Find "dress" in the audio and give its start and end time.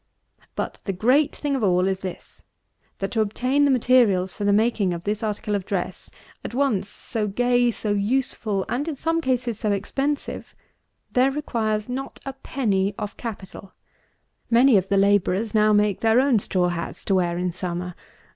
5.63-6.09